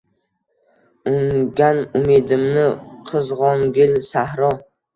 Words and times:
Ungan 1.11 1.81
umidimni 2.01 2.65
qizg‘ongil, 3.13 3.97
sahro 4.13 4.55